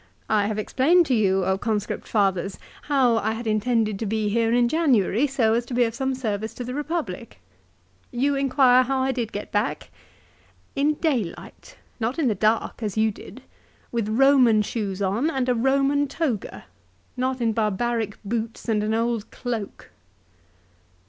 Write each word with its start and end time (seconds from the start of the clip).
I 0.31 0.47
have 0.47 0.57
explained 0.57 1.05
to 1.05 1.13
you, 1.13 1.45
conscript 1.61 2.07
fathers, 2.07 2.57
how 2.85 3.17
I 3.17 3.33
had 3.33 3.45
intended 3.45 3.99
to 3.99 4.07
be 4.07 4.29
here 4.29 4.51
in 4.51 4.67
January, 4.67 5.27
so 5.27 5.53
as 5.53 5.63
to 5.67 5.75
be 5.75 5.83
THE 5.83 5.91
PHILIPPICS. 5.91 5.97
24$ 5.99 6.07
of 6.07 6.17
some 6.17 6.19
service 6.19 6.53
to 6.55 6.63
the 6.63 6.71
Eepublic. 6.73 7.33
You 8.09 8.33
inquire 8.35 8.81
how 8.81 9.01
I 9.03 9.11
got 9.11 9.51
back. 9.51 9.91
In 10.75 10.95
daylight; 10.95 11.77
not 11.99 12.17
in 12.17 12.27
the 12.27 12.33
dark, 12.33 12.81
as 12.81 12.97
you 12.97 13.11
did; 13.11 13.43
with 13.91 14.09
Roman 14.09 14.63
shoes 14.63 15.03
on 15.03 15.29
and 15.29 15.47
a 15.47 15.53
Roman 15.53 16.07
toga; 16.07 16.65
not 17.15 17.39
in 17.39 17.53
barbaric 17.53 18.17
boots 18.25 18.67
and 18.67 18.81
an 18.81 18.95
old 18.95 19.29
cloak." 19.29 19.91